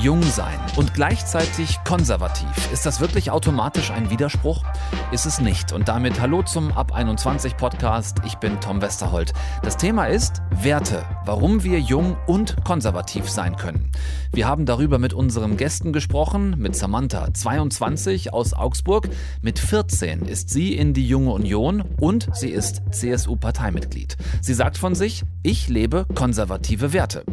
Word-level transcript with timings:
Jung 0.00 0.22
sein 0.22 0.58
und 0.76 0.94
gleichzeitig 0.94 1.78
konservativ. 1.84 2.72
Ist 2.72 2.86
das 2.86 3.00
wirklich 3.00 3.30
automatisch 3.30 3.90
ein 3.90 4.10
Widerspruch? 4.10 4.64
Ist 5.12 5.26
es 5.26 5.40
nicht. 5.40 5.72
Und 5.72 5.88
damit 5.88 6.20
hallo 6.20 6.42
zum 6.42 6.72
Ab 6.72 6.92
21 6.92 7.56
Podcast. 7.56 8.18
Ich 8.26 8.36
bin 8.36 8.58
Tom 8.60 8.80
Westerholt. 8.80 9.32
Das 9.62 9.76
Thema 9.76 10.06
ist 10.06 10.40
Werte. 10.50 11.04
Warum 11.24 11.62
wir 11.62 11.78
jung 11.78 12.16
und 12.26 12.64
konservativ 12.64 13.28
sein 13.28 13.56
können. 13.56 13.92
Wir 14.32 14.48
haben 14.48 14.64
darüber 14.64 14.98
mit 14.98 15.12
unseren 15.12 15.56
Gästen 15.56 15.92
gesprochen. 15.92 16.56
Mit 16.58 16.74
Samantha, 16.74 17.32
22 17.32 18.32
aus 18.32 18.54
Augsburg. 18.54 19.08
Mit 19.42 19.58
14 19.58 20.22
ist 20.22 20.48
sie 20.48 20.74
in 20.74 20.94
die 20.94 21.06
Junge 21.06 21.32
Union 21.32 21.84
und 22.00 22.28
sie 22.32 22.50
ist 22.50 22.82
CSU-Parteimitglied. 22.90 24.16
Sie 24.40 24.54
sagt 24.54 24.78
von 24.78 24.94
sich, 24.94 25.22
ich 25.42 25.68
lebe 25.68 26.06
konservative 26.14 26.92
Werte. 26.92 27.24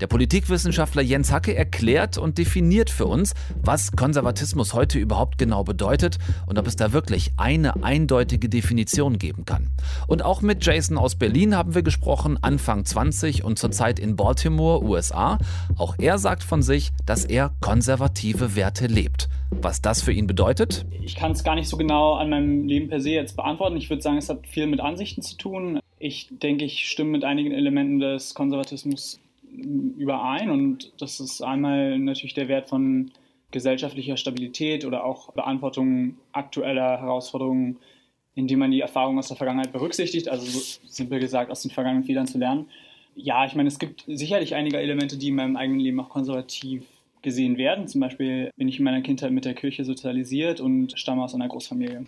Der 0.00 0.06
Politikwissenschaftler 0.06 1.02
Jens 1.02 1.30
Hacke 1.30 1.54
erklärt 1.54 2.05
und 2.16 2.38
definiert 2.38 2.90
für 2.90 3.06
uns, 3.06 3.34
was 3.62 3.92
Konservatismus 3.92 4.74
heute 4.74 4.98
überhaupt 4.98 5.38
genau 5.38 5.64
bedeutet 5.64 6.18
und 6.46 6.58
ob 6.58 6.66
es 6.66 6.76
da 6.76 6.92
wirklich 6.92 7.32
eine 7.36 7.82
eindeutige 7.82 8.48
Definition 8.48 9.18
geben 9.18 9.44
kann. 9.44 9.70
Und 10.06 10.22
auch 10.22 10.42
mit 10.42 10.64
Jason 10.64 10.96
aus 10.96 11.16
Berlin 11.16 11.56
haben 11.56 11.74
wir 11.74 11.82
gesprochen, 11.82 12.38
Anfang 12.40 12.84
20 12.84 13.44
und 13.44 13.58
zurzeit 13.58 13.98
in 13.98 14.14
Baltimore, 14.14 14.84
USA. 14.84 15.38
Auch 15.76 15.96
er 15.98 16.18
sagt 16.18 16.42
von 16.42 16.62
sich, 16.62 16.92
dass 17.04 17.24
er 17.24 17.50
konservative 17.60 18.54
Werte 18.54 18.86
lebt. 18.86 19.28
Was 19.50 19.82
das 19.82 20.02
für 20.02 20.12
ihn 20.12 20.26
bedeutet? 20.26 20.86
Ich 21.02 21.16
kann 21.16 21.32
es 21.32 21.44
gar 21.44 21.54
nicht 21.54 21.68
so 21.68 21.76
genau 21.76 22.14
an 22.14 22.30
meinem 22.30 22.66
Leben 22.66 22.88
per 22.88 23.00
se 23.00 23.10
jetzt 23.10 23.36
beantworten. 23.36 23.76
Ich 23.76 23.90
würde 23.90 24.02
sagen, 24.02 24.18
es 24.18 24.28
hat 24.28 24.46
viel 24.46 24.66
mit 24.66 24.80
Ansichten 24.80 25.22
zu 25.22 25.36
tun. 25.36 25.80
Ich 25.98 26.28
denke, 26.30 26.64
ich 26.64 26.88
stimme 26.88 27.10
mit 27.10 27.24
einigen 27.24 27.52
Elementen 27.52 28.00
des 28.00 28.34
Konservatismus 28.34 29.18
überein 29.50 30.50
und 30.50 30.92
das 31.00 31.20
ist 31.20 31.42
einmal 31.42 31.98
natürlich 31.98 32.34
der 32.34 32.48
Wert 32.48 32.68
von 32.68 33.10
gesellschaftlicher 33.50 34.16
Stabilität 34.16 34.84
oder 34.84 35.04
auch 35.04 35.32
Beantwortung 35.32 36.16
aktueller 36.32 37.00
Herausforderungen, 37.00 37.78
indem 38.34 38.58
man 38.58 38.70
die 38.70 38.80
Erfahrungen 38.80 39.18
aus 39.18 39.28
der 39.28 39.36
Vergangenheit 39.36 39.72
berücksichtigt, 39.72 40.28
also 40.28 40.44
so 40.44 40.80
simpel 40.86 41.20
gesagt 41.20 41.50
aus 41.50 41.62
den 41.62 41.70
vergangenen 41.70 42.04
Fehlern 42.04 42.26
zu 42.26 42.38
lernen. 42.38 42.66
Ja, 43.14 43.46
ich 43.46 43.54
meine, 43.54 43.68
es 43.68 43.78
gibt 43.78 44.04
sicherlich 44.06 44.54
einige 44.54 44.78
Elemente, 44.78 45.16
die 45.16 45.28
in 45.28 45.36
meinem 45.36 45.56
eigenen 45.56 45.80
Leben 45.80 46.00
auch 46.00 46.10
konservativ 46.10 46.84
gesehen 47.22 47.56
werden. 47.56 47.88
Zum 47.88 48.02
Beispiel 48.02 48.50
bin 48.56 48.68
ich 48.68 48.78
in 48.78 48.84
meiner 48.84 49.00
Kindheit 49.00 49.32
mit 49.32 49.46
der 49.46 49.54
Kirche 49.54 49.84
sozialisiert 49.84 50.60
und 50.60 50.98
stamme 50.98 51.24
aus 51.24 51.34
einer 51.34 51.48
Großfamilie. 51.48 52.06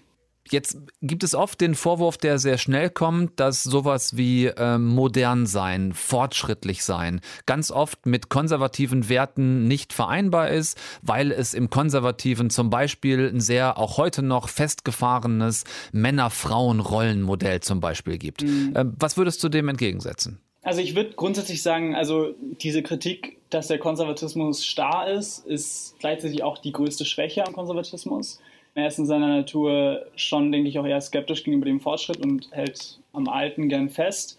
Jetzt 0.51 0.79
gibt 1.03 1.25
es 1.25 1.35
oft 1.35 1.61
den 1.61 1.75
Vorwurf, 1.75 2.17
der 2.17 2.39
sehr 2.39 2.59
schnell 2.59 2.91
kommt, 2.91 3.39
dass 3.41 3.63
sowas 3.63 4.17
wie 4.17 4.47
äh, 4.47 4.79
modern 4.79 5.47
sein, 5.47 5.93
fortschrittlich 5.93 6.85
sein, 6.85 7.21
ganz 7.47 7.71
oft 7.71 8.07
mit 8.07 8.29
konservativen 8.29 9.09
Werten 9.09 9.67
nicht 9.69 9.93
vereinbar 9.93 10.51
ist, 10.51 10.79
weil 11.03 11.33
es 11.33 11.55
im 11.55 11.71
Konservativen 11.71 12.51
zum 12.51 12.71
Beispiel 12.71 13.31
ein 13.33 13.41
sehr 13.41 13.79
auch 13.79 13.99
heute 13.99 14.23
noch 14.23 14.49
festgefahrenes 14.49 15.65
Männer-Frauen-Rollenmodell 15.93 17.61
zum 17.61 17.81
Beispiel 17.81 18.19
gibt. 18.19 18.43
Mhm. 18.43 18.73
Äh, 18.75 18.85
was 18.99 19.17
würdest 19.17 19.43
du 19.43 19.49
dem 19.49 19.69
entgegensetzen? 19.69 20.41
Also 20.63 20.81
ich 20.81 20.95
würde 20.95 21.13
grundsätzlich 21.15 21.63
sagen, 21.63 21.95
also 21.95 22.35
diese 22.61 22.83
Kritik, 22.83 23.39
dass 23.49 23.69
der 23.69 23.79
Konservatismus 23.79 24.67
starr 24.67 25.11
ist, 25.11 25.47
ist 25.47 25.95
gleichzeitig 25.99 26.43
auch 26.43 26.59
die 26.59 26.73
größte 26.73 27.05
Schwäche 27.05 27.47
am 27.47 27.55
Konservatismus 27.55 28.39
er 28.79 28.89
ist 28.89 28.99
in 28.99 29.07
seiner 29.07 29.29
Natur 29.29 30.07
schon, 30.17 30.53
denke 30.53 30.69
ich, 30.69 30.79
auch 30.79 30.87
eher 30.87 31.01
skeptisch 31.01 31.45
gegenüber 31.45 31.67
dem 31.67 31.81
Fortschritt 31.81 32.25
und 32.25 32.49
hält 32.53 32.99
am 33.13 33.29
Alten 33.29 33.69
gern 33.69 33.91
fest. 33.91 34.39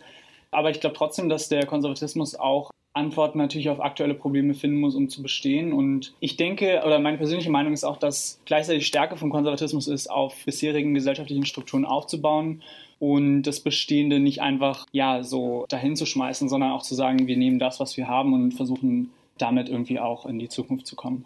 Aber 0.52 0.70
ich 0.70 0.80
glaube 0.80 0.96
trotzdem, 0.96 1.30
dass 1.30 1.50
der 1.50 1.66
Konservatismus 1.66 2.36
auch 2.36 2.72
Antworten 2.94 3.38
natürlich 3.38 3.70
auf 3.70 3.80
aktuelle 3.80 4.16
Probleme 4.16 4.54
finden 4.54 4.80
muss, 4.80 4.96
um 4.96 5.10
zu 5.10 5.22
bestehen. 5.22 5.74
Und 5.74 6.14
ich 6.20 6.38
denke, 6.38 6.82
oder 6.86 7.00
meine 7.00 7.18
persönliche 7.18 7.52
Meinung 7.52 7.74
ist 7.74 7.84
auch, 7.84 7.98
dass 7.98 8.42
gleichzeitig 8.46 8.88
Stärke 8.88 9.16
von 9.16 9.30
Konservatismus 9.30 9.88
ist, 9.88 10.10
auf 10.10 10.34
bisherigen 10.46 10.94
gesellschaftlichen 10.94 11.46
Strukturen 11.46 11.86
aufzubauen 11.86 12.64
und 13.00 13.44
das 13.44 13.60
Bestehende 13.60 14.20
nicht 14.20 14.42
einfach 14.42 14.86
ja 14.92 15.24
so 15.24 15.66
dahin 15.70 15.96
zu 15.96 16.06
schmeißen, 16.06 16.50
sondern 16.50 16.72
auch 16.72 16.82
zu 16.82 16.96
sagen, 16.96 17.28
wir 17.28 17.38
nehmen 17.38 17.60
das, 17.60 17.80
was 17.80 17.96
wir 17.96 18.08
haben 18.08 18.34
und 18.34 18.54
versuchen 18.54 19.12
damit 19.42 19.70
irgendwie 19.70 20.00
auch 20.00 20.26
in 20.26 20.40
die 20.40 20.50
Zukunft 20.50 20.88
zu 20.88 20.96
kommen. 20.96 21.26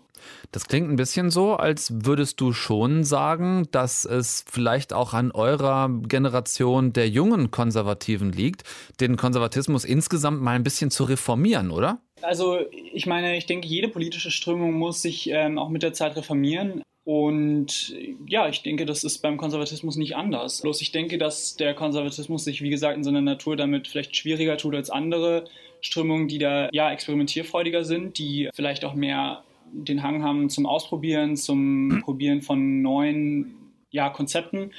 Das 0.51 0.67
klingt 0.67 0.89
ein 0.89 0.95
bisschen 0.95 1.29
so, 1.29 1.55
als 1.55 2.05
würdest 2.05 2.39
du 2.39 2.53
schon 2.53 3.03
sagen, 3.03 3.67
dass 3.71 4.05
es 4.05 4.45
vielleicht 4.49 4.93
auch 4.93 5.13
an 5.13 5.31
eurer 5.31 5.89
Generation 6.07 6.93
der 6.93 7.09
jungen 7.09 7.51
Konservativen 7.51 8.31
liegt, 8.31 8.63
den 8.99 9.17
Konservatismus 9.17 9.85
insgesamt 9.85 10.41
mal 10.41 10.55
ein 10.55 10.63
bisschen 10.63 10.91
zu 10.91 11.03
reformieren, 11.03 11.71
oder? 11.71 11.99
Also 12.21 12.59
ich 12.71 13.05
meine, 13.05 13.35
ich 13.37 13.45
denke, 13.45 13.67
jede 13.67 13.89
politische 13.89 14.31
Strömung 14.31 14.73
muss 14.73 15.01
sich 15.01 15.29
ähm, 15.29 15.57
auch 15.57 15.69
mit 15.69 15.83
der 15.83 15.93
Zeit 15.93 16.15
reformieren. 16.15 16.83
Und 17.05 17.93
ja, 18.27 18.47
ich 18.47 18.63
denke, 18.63 18.85
das 18.85 19.03
ist 19.03 19.19
beim 19.19 19.35
Konservatismus 19.35 19.97
nicht 19.97 20.15
anders. 20.15 20.61
Bloß 20.61 20.81
ich 20.81 20.93
denke, 20.93 21.17
dass 21.17 21.57
der 21.57 21.73
Konservatismus 21.73 22.45
sich, 22.45 22.61
wie 22.61 22.69
gesagt, 22.69 22.95
in 22.95 23.03
seiner 23.03 23.21
Natur 23.21 23.57
damit 23.57 23.89
vielleicht 23.89 24.15
schwieriger 24.15 24.55
tut 24.55 24.75
als 24.75 24.89
andere 24.89 25.43
Strömungen, 25.83 26.27
die 26.27 26.39
da 26.39 26.69
ja 26.71 26.91
experimentierfreudiger 26.91 27.83
sind, 27.83 28.17
die 28.17 28.49
vielleicht 28.53 28.85
auch 28.85 28.95
mehr 28.95 29.43
den 29.71 30.01
Hang 30.01 30.23
haben 30.23 30.49
zum 30.49 30.65
Ausprobieren, 30.65 31.35
zum 31.35 32.01
Probieren 32.03 32.41
von 32.41 32.81
neuen 32.81 33.55
ja, 33.91 34.09
Konzepten. 34.09 34.71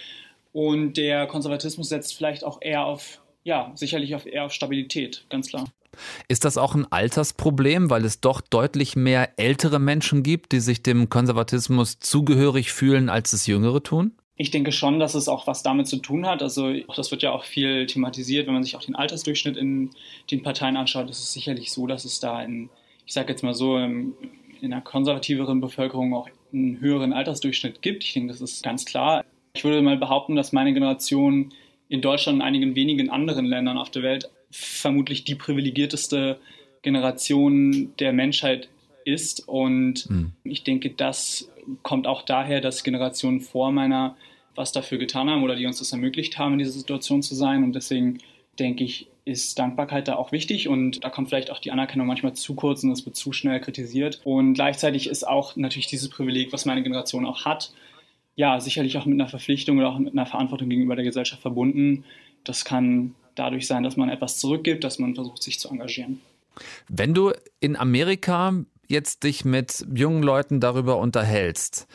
Und 0.52 0.96
der 0.96 1.26
Konservatismus 1.26 1.88
setzt 1.88 2.16
vielleicht 2.16 2.44
auch 2.44 2.58
eher 2.60 2.86
auf, 2.86 3.20
ja, 3.42 3.72
sicherlich 3.74 4.14
auf, 4.14 4.24
eher 4.24 4.44
auf 4.46 4.52
Stabilität, 4.52 5.26
ganz 5.28 5.48
klar. 5.48 5.66
Ist 6.26 6.44
das 6.44 6.58
auch 6.58 6.74
ein 6.74 6.90
Altersproblem, 6.90 7.90
weil 7.90 8.04
es 8.04 8.20
doch 8.20 8.40
deutlich 8.40 8.96
mehr 8.96 9.38
ältere 9.38 9.78
Menschen 9.78 10.22
gibt, 10.22 10.52
die 10.52 10.60
sich 10.60 10.82
dem 10.82 11.08
Konservatismus 11.08 12.00
zugehörig 12.00 12.72
fühlen, 12.72 13.08
als 13.08 13.32
es 13.32 13.46
jüngere 13.46 13.82
tun? 13.82 14.12
Ich 14.36 14.50
denke 14.50 14.72
schon, 14.72 14.98
dass 14.98 15.14
es 15.14 15.28
auch 15.28 15.46
was 15.46 15.62
damit 15.62 15.86
zu 15.86 15.98
tun 15.98 16.26
hat. 16.26 16.42
Also 16.42 16.72
das 16.96 17.10
wird 17.10 17.22
ja 17.22 17.30
auch 17.30 17.44
viel 17.44 17.86
thematisiert, 17.86 18.46
wenn 18.46 18.54
man 18.54 18.64
sich 18.64 18.74
auch 18.74 18.82
den 18.82 18.96
Altersdurchschnitt 18.96 19.56
in 19.56 19.90
den 20.30 20.42
Parteien 20.42 20.76
anschaut. 20.76 21.08
Ist 21.08 21.20
es 21.20 21.32
sicherlich 21.32 21.70
so, 21.70 21.86
dass 21.86 22.04
es 22.04 22.18
da 22.18 22.42
in, 22.42 22.68
ich 23.06 23.12
sage 23.12 23.30
jetzt 23.30 23.42
mal 23.42 23.54
so, 23.54 23.76
in 23.76 24.14
einer 24.60 24.80
konservativeren 24.80 25.60
Bevölkerung 25.60 26.14
auch 26.14 26.28
einen 26.52 26.80
höheren 26.80 27.12
Altersdurchschnitt 27.12 27.82
gibt. 27.82 28.02
Ich 28.02 28.14
denke, 28.14 28.32
das 28.32 28.40
ist 28.40 28.62
ganz 28.62 28.84
klar. 28.84 29.24
Ich 29.54 29.62
würde 29.62 29.82
mal 29.82 29.96
behaupten, 29.96 30.34
dass 30.34 30.52
meine 30.52 30.72
Generation 30.72 31.52
in 31.88 32.00
Deutschland 32.00 32.40
und 32.40 32.42
einigen 32.42 32.74
wenigen 32.74 33.10
anderen 33.10 33.44
Ländern 33.44 33.78
auf 33.78 33.90
der 33.90 34.02
Welt 34.02 34.30
vermutlich 34.50 35.24
die 35.24 35.34
privilegierteste 35.34 36.38
Generation 36.82 37.92
der 37.98 38.12
Menschheit 38.12 38.68
ist. 39.04 39.48
Und 39.48 40.08
mhm. 40.10 40.32
ich 40.44 40.64
denke, 40.64 40.90
das 40.90 41.50
kommt 41.82 42.06
auch 42.06 42.22
daher, 42.22 42.60
dass 42.60 42.84
Generationen 42.84 43.40
vor 43.40 43.72
meiner 43.72 44.16
was 44.56 44.72
dafür 44.72 44.98
getan 44.98 45.28
haben 45.28 45.42
oder 45.42 45.56
die 45.56 45.66
uns 45.66 45.78
das 45.78 45.92
ermöglicht 45.92 46.38
haben, 46.38 46.52
in 46.52 46.58
dieser 46.60 46.72
Situation 46.72 47.22
zu 47.22 47.34
sein. 47.34 47.64
Und 47.64 47.74
deswegen 47.74 48.18
denke 48.58 48.84
ich, 48.84 49.08
ist 49.24 49.58
Dankbarkeit 49.58 50.06
da 50.06 50.16
auch 50.16 50.32
wichtig 50.32 50.68
und 50.68 51.02
da 51.02 51.08
kommt 51.08 51.30
vielleicht 51.30 51.50
auch 51.50 51.58
die 51.58 51.70
Anerkennung 51.70 52.06
manchmal 52.06 52.34
zu 52.34 52.54
kurz 52.54 52.84
und 52.84 52.90
es 52.90 53.06
wird 53.06 53.16
zu 53.16 53.32
schnell 53.32 53.58
kritisiert. 53.60 54.20
Und 54.24 54.54
gleichzeitig 54.54 55.08
ist 55.08 55.26
auch 55.26 55.56
natürlich 55.56 55.86
dieses 55.86 56.10
Privileg, 56.10 56.52
was 56.52 56.66
meine 56.66 56.82
Generation 56.82 57.24
auch 57.24 57.44
hat, 57.44 57.72
ja, 58.36 58.60
sicherlich 58.60 58.98
auch 58.98 59.06
mit 59.06 59.18
einer 59.18 59.28
Verpflichtung 59.28 59.78
oder 59.78 59.88
auch 59.88 59.98
mit 59.98 60.12
einer 60.12 60.26
Verantwortung 60.26 60.68
gegenüber 60.68 60.96
der 60.96 61.04
Gesellschaft 61.04 61.40
verbunden. 61.40 62.04
Das 62.42 62.64
kann 62.64 63.14
dadurch 63.34 63.66
sein, 63.66 63.82
dass 63.82 63.96
man 63.96 64.10
etwas 64.10 64.38
zurückgibt, 64.38 64.84
dass 64.84 64.98
man 64.98 65.14
versucht, 65.14 65.42
sich 65.42 65.58
zu 65.58 65.68
engagieren. 65.70 66.20
Wenn 66.88 67.14
du 67.14 67.32
in 67.60 67.76
Amerika 67.76 68.64
jetzt 68.88 69.24
dich 69.24 69.44
mit 69.44 69.86
jungen 69.94 70.22
Leuten 70.22 70.60
darüber 70.60 70.98
unterhältst, 70.98 71.86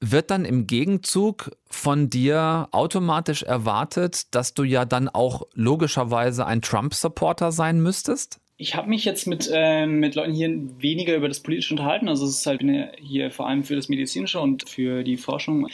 wird 0.00 0.30
dann 0.30 0.44
im 0.44 0.66
Gegenzug 0.66 1.52
von 1.70 2.10
dir 2.10 2.68
automatisch 2.72 3.44
erwartet, 3.44 4.34
dass 4.34 4.52
du 4.52 4.64
ja 4.64 4.84
dann 4.84 5.08
auch 5.08 5.42
logischerweise 5.54 6.44
ein 6.44 6.60
Trump-Supporter 6.60 7.52
sein 7.52 7.80
müsstest? 7.80 8.40
Ich 8.56 8.74
habe 8.74 8.88
mich 8.88 9.04
jetzt 9.04 9.26
mit, 9.26 9.48
äh, 9.52 9.86
mit 9.86 10.14
Leuten 10.14 10.34
hier 10.34 10.50
weniger 10.78 11.14
über 11.14 11.28
das 11.28 11.40
Politische 11.40 11.74
unterhalten. 11.74 12.08
Also 12.08 12.26
es 12.26 12.38
ist 12.38 12.46
halt 12.46 12.62
hier 12.98 13.30
vor 13.30 13.48
allem 13.48 13.64
für 13.64 13.76
das 13.76 13.88
Medizinische 13.88 14.40
und 14.40 14.68
für 14.68 15.04
die 15.04 15.16
Forschung 15.16 15.68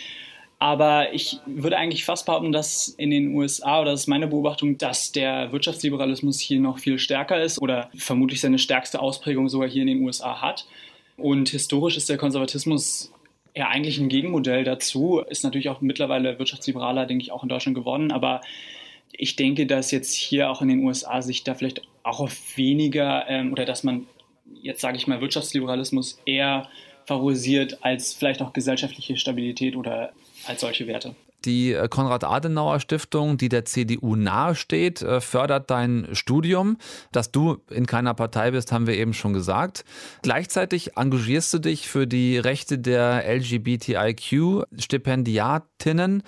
aber 0.58 1.12
ich 1.14 1.38
würde 1.46 1.76
eigentlich 1.76 2.05
fast 2.05 2.26
behaupten, 2.26 2.50
dass 2.50 2.88
in 2.88 3.10
den 3.10 3.34
USA, 3.34 3.81
oder 3.81 3.93
das 3.93 4.00
ist 4.00 4.06
meine 4.08 4.26
Beobachtung, 4.26 4.76
dass 4.76 5.12
der 5.12 5.52
Wirtschaftsliberalismus 5.52 6.40
hier 6.40 6.58
noch 6.58 6.78
viel 6.78 6.99
stärker 6.99 7.40
ist 7.40 7.60
oder 7.60 7.90
vermutlich 7.96 8.40
seine 8.40 8.58
stärkste 8.58 9.00
Ausprägung 9.00 9.49
sogar 9.49 9.69
hier 9.69 9.82
in 9.82 9.88
den 9.88 10.02
USA 10.02 10.40
hat. 10.40 10.66
Und 11.16 11.49
historisch 11.50 11.96
ist 11.96 12.08
der 12.08 12.16
Konservatismus 12.16 13.12
ja 13.55 13.69
eigentlich 13.69 13.99
ein 13.99 14.08
Gegenmodell 14.08 14.64
dazu, 14.64 15.20
ist 15.20 15.44
natürlich 15.44 15.69
auch 15.69 15.81
mittlerweile 15.81 16.38
wirtschaftsliberaler, 16.38 17.06
denke 17.06 17.22
ich, 17.22 17.32
auch 17.32 17.44
in 17.44 17.49
Deutschland 17.49 17.76
geworden. 17.76 18.10
Aber 18.10 18.40
ich 19.12 19.37
denke, 19.37 19.66
dass 19.66 19.93
jetzt 19.93 20.14
hier 20.14 20.50
auch 20.50 20.60
in 20.60 20.69
den 20.69 20.84
USA 20.84 21.22
sich 21.22 21.44
da 21.44 21.55
vielleicht 21.55 21.82
auch 22.02 22.20
auf 22.20 22.56
weniger 22.56 23.28
ähm, 23.28 23.52
oder 23.52 23.64
dass 23.64 23.84
man 23.84 24.06
jetzt 24.60 24.81
sage 24.81 24.96
ich 24.96 25.06
mal 25.06 25.20
Wirtschaftsliberalismus 25.20 26.20
eher 26.25 26.69
favorisiert 27.05 27.78
als 27.82 28.12
vielleicht 28.12 28.43
auch 28.43 28.52
gesellschaftliche 28.52 29.16
Stabilität 29.16 29.76
oder 29.76 30.12
als 30.48 30.60
solche 30.60 30.86
Werte. 30.86 31.16
Die 31.44 31.72
äh, 31.72 31.88
Konrad-Adenauer-Stiftung, 31.88 33.38
die 33.38 33.48
der 33.48 33.64
CDU 33.64 34.16
nahesteht, 34.16 35.02
äh, 35.02 35.20
fördert 35.20 35.70
dein 35.70 36.08
Studium. 36.12 36.78
Dass 37.12 37.30
du 37.30 37.58
in 37.70 37.86
keiner 37.86 38.14
Partei 38.14 38.50
bist, 38.50 38.72
haben 38.72 38.88
wir 38.88 38.96
eben 38.96 39.14
schon 39.14 39.34
gesagt. 39.34 39.84
Gleichzeitig 40.22 40.96
engagierst 40.96 41.54
du 41.54 41.60
dich 41.60 41.86
für 41.88 42.08
die 42.08 42.38
Rechte 42.38 42.78
der 42.78 43.24
LGBTIQ-Stipendiatinnen. 43.28 46.24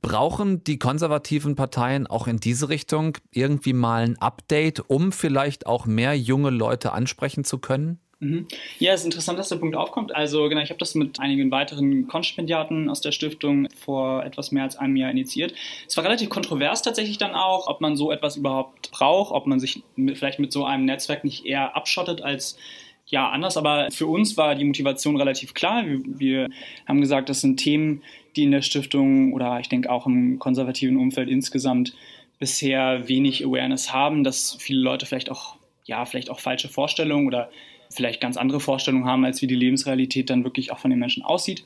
Brauchen 0.00 0.64
die 0.64 0.78
konservativen 0.78 1.56
Parteien 1.56 2.06
auch 2.06 2.26
in 2.26 2.38
diese 2.38 2.68
Richtung 2.68 3.16
irgendwie 3.30 3.72
mal 3.72 4.04
ein 4.04 4.18
Update, 4.18 4.90
um 4.90 5.12
vielleicht 5.12 5.66
auch 5.66 5.86
mehr 5.86 6.18
junge 6.18 6.50
Leute 6.50 6.92
ansprechen 6.92 7.44
zu 7.44 7.56
können? 7.58 8.00
Mhm. 8.24 8.46
Ja, 8.78 8.94
es 8.94 9.00
ist 9.00 9.06
interessant, 9.06 9.38
dass 9.38 9.50
der 9.50 9.56
Punkt 9.56 9.76
aufkommt. 9.76 10.14
Also 10.14 10.48
genau, 10.48 10.62
ich 10.62 10.70
habe 10.70 10.78
das 10.78 10.94
mit 10.94 11.20
einigen 11.20 11.50
weiteren 11.50 12.06
Konstipendiaten 12.08 12.88
aus 12.88 13.02
der 13.02 13.12
Stiftung 13.12 13.68
vor 13.76 14.24
etwas 14.24 14.50
mehr 14.50 14.62
als 14.62 14.76
einem 14.76 14.96
Jahr 14.96 15.10
initiiert. 15.10 15.52
Es 15.86 15.96
war 15.96 16.04
relativ 16.04 16.30
kontrovers 16.30 16.80
tatsächlich 16.80 17.18
dann 17.18 17.34
auch, 17.34 17.68
ob 17.68 17.82
man 17.82 17.96
so 17.96 18.10
etwas 18.10 18.36
überhaupt 18.36 18.90
braucht, 18.92 19.32
ob 19.32 19.46
man 19.46 19.60
sich 19.60 19.82
mit, 19.94 20.16
vielleicht 20.16 20.38
mit 20.38 20.52
so 20.52 20.64
einem 20.64 20.86
Netzwerk 20.86 21.22
nicht 21.22 21.44
eher 21.44 21.76
abschottet 21.76 22.22
als 22.22 22.56
ja 23.06 23.28
anders. 23.28 23.58
Aber 23.58 23.90
für 23.90 24.06
uns 24.06 24.38
war 24.38 24.54
die 24.54 24.64
Motivation 24.64 25.16
relativ 25.16 25.52
klar. 25.52 25.84
Wir, 25.84 26.00
wir 26.06 26.48
haben 26.88 27.02
gesagt, 27.02 27.28
das 27.28 27.42
sind 27.42 27.58
Themen, 27.58 28.02
die 28.36 28.44
in 28.44 28.52
der 28.52 28.62
Stiftung 28.62 29.34
oder 29.34 29.60
ich 29.60 29.68
denke 29.68 29.90
auch 29.90 30.06
im 30.06 30.38
konservativen 30.38 30.96
Umfeld 30.96 31.28
insgesamt 31.28 31.94
bisher 32.38 33.06
wenig 33.06 33.44
Awareness 33.44 33.92
haben, 33.92 34.24
dass 34.24 34.56
viele 34.58 34.80
Leute 34.80 35.04
vielleicht 35.04 35.30
auch, 35.30 35.56
ja, 35.84 36.06
vielleicht 36.06 36.30
auch 36.30 36.40
falsche 36.40 36.68
Vorstellungen 36.68 37.26
oder 37.26 37.50
vielleicht 37.94 38.20
ganz 38.20 38.36
andere 38.36 38.60
Vorstellungen 38.60 39.06
haben, 39.06 39.24
als 39.24 39.40
wie 39.42 39.46
die 39.46 39.54
Lebensrealität 39.54 40.30
dann 40.30 40.44
wirklich 40.44 40.72
auch 40.72 40.78
von 40.78 40.90
den 40.90 40.98
Menschen 40.98 41.22
aussieht. 41.22 41.64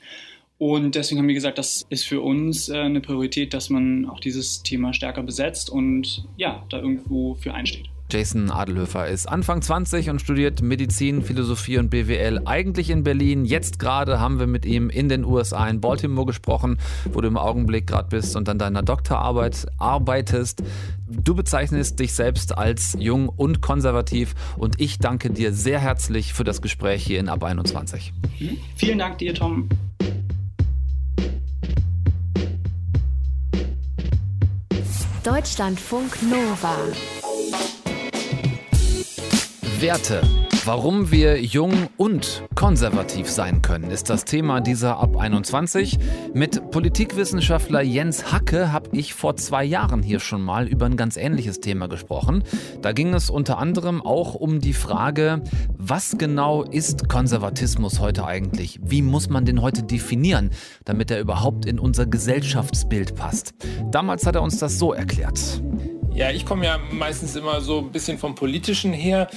Und 0.57 0.95
deswegen 0.95 1.19
haben 1.19 1.27
wir 1.27 1.35
gesagt, 1.35 1.57
das 1.57 1.85
ist 1.89 2.03
für 2.03 2.21
uns 2.21 2.69
äh, 2.69 2.77
eine 2.77 2.99
Priorität, 2.99 3.53
dass 3.53 3.69
man 3.69 4.05
auch 4.05 4.19
dieses 4.19 4.61
Thema 4.61 4.93
stärker 4.93 5.23
besetzt 5.23 5.69
und 5.69 6.25
ja, 6.35 6.65
da 6.69 6.79
irgendwo 6.79 7.35
für 7.35 7.53
einsteht. 7.53 7.89
Jason 8.11 8.49
Adelhöfer 8.49 9.07
ist 9.07 9.27
Anfang 9.27 9.61
20 9.61 10.09
und 10.09 10.19
studiert 10.19 10.61
Medizin, 10.61 11.21
Philosophie 11.21 11.77
und 11.77 11.89
BWL 11.89 12.41
eigentlich 12.45 12.89
in 12.89 13.03
Berlin. 13.03 13.45
Jetzt 13.45 13.77
gerade 13.77 14.19
haben 14.19 14.39
wir 14.39 14.47
mit 14.47 14.65
ihm 14.65 14.89
in 14.89 15.09
den 15.09 15.23
USA 15.23 15.67
in 15.67 15.79
Baltimore 15.79 16.25
gesprochen, 16.25 16.79
wo 17.11 17.21
du 17.21 17.27
im 17.27 17.37
Augenblick 17.37 17.85
gerade 17.87 18.09
bist 18.09 18.35
und 18.35 18.49
an 18.49 18.57
deiner 18.57 18.81
Doktorarbeit 18.81 19.67
arbeitest. 19.77 20.63
Du 21.07 21.35
bezeichnest 21.35 21.99
dich 21.99 22.13
selbst 22.13 22.57
als 22.57 22.95
jung 22.99 23.29
und 23.29 23.61
konservativ 23.61 24.33
und 24.57 24.81
ich 24.81 24.97
danke 24.97 25.29
dir 25.29 25.53
sehr 25.53 25.79
herzlich 25.79 26.33
für 26.33 26.43
das 26.43 26.61
Gespräch 26.61 27.03
hier 27.03 27.19
in 27.19 27.29
Ab 27.29 27.43
21. 27.43 28.13
Mhm. 28.39 28.57
Vielen 28.75 28.99
Dank 28.99 29.19
dir, 29.19 29.33
Tom. 29.35 29.69
Deutschlandfunk 35.23 36.17
Nova 36.23 36.75
Werte. 39.81 40.21
Warum 40.65 41.09
wir 41.09 41.41
jung 41.41 41.87
und 41.95 42.43
konservativ 42.53 43.29
sein 43.29 43.61
können, 43.61 43.91
ist 43.91 44.09
das 44.09 44.25
Thema 44.25 44.59
dieser 44.59 44.97
Ab 44.97 45.15
21. 45.15 45.97
Mit 46.33 46.71
Politikwissenschaftler 46.71 47.81
Jens 47.81 48.33
Hacke 48.33 48.73
habe 48.73 48.89
ich 48.91 49.13
vor 49.13 49.37
zwei 49.37 49.63
Jahren 49.63 50.03
hier 50.03 50.19
schon 50.19 50.41
mal 50.41 50.67
über 50.67 50.85
ein 50.85 50.97
ganz 50.97 51.15
ähnliches 51.15 51.61
Thema 51.61 51.87
gesprochen. 51.87 52.43
Da 52.81 52.91
ging 52.91 53.13
es 53.13 53.29
unter 53.29 53.57
anderem 53.57 54.01
auch 54.01 54.35
um 54.35 54.59
die 54.59 54.73
Frage, 54.73 55.43
was 55.77 56.17
genau 56.17 56.63
ist 56.63 57.07
Konservatismus 57.07 58.01
heute 58.01 58.25
eigentlich? 58.25 58.79
Wie 58.83 59.01
muss 59.01 59.29
man 59.29 59.45
den 59.45 59.61
heute 59.61 59.83
definieren, 59.83 60.49
damit 60.83 61.09
er 61.09 61.21
überhaupt 61.21 61.65
in 61.65 61.79
unser 61.79 62.05
Gesellschaftsbild 62.05 63.15
passt? 63.15 63.53
Damals 63.91 64.25
hat 64.25 64.35
er 64.35 64.41
uns 64.41 64.57
das 64.57 64.77
so 64.77 64.91
erklärt. 64.91 65.61
Ja, 66.19 66.31
ich 66.31 66.45
komme 66.45 66.65
ja 66.65 66.77
meistens 66.91 67.37
immer 67.37 67.61
so 67.61 67.79
ein 67.79 67.91
bisschen 67.91 68.17
vom 68.17 68.35
Politischen 68.35 68.91
her 68.91 69.29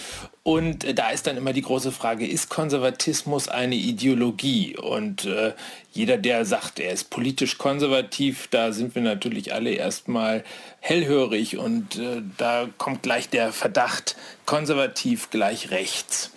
und 0.45 0.83
äh, 0.85 0.95
da 0.95 1.11
ist 1.11 1.27
dann 1.27 1.37
immer 1.37 1.53
die 1.53 1.63
große 1.63 1.93
Frage, 1.93 2.27
ist 2.27 2.49
Konservatismus 2.49 3.49
eine 3.49 3.77
Ideologie? 3.77 4.77
Und 4.77 5.25
äh, 5.25 5.53
jeder, 5.93 6.19
der 6.19 6.45
sagt, 6.45 6.81
er 6.81 6.93
ist 6.93 7.11
politisch 7.11 7.59
konservativ, 7.59 8.49
da 8.49 8.73
sind 8.73 8.95
wir 8.95 9.03
natürlich 9.03 9.55
alle 9.55 9.71
erstmal 9.71 10.43
hellhörig 10.81 11.59
und 11.59 11.97
äh, 11.97 12.23
da 12.39 12.69
kommt 12.77 13.03
gleich 13.03 13.29
der 13.29 13.53
Verdacht, 13.53 14.17
konservativ 14.45 15.31
gleich 15.31 15.71
rechts. 15.71 16.33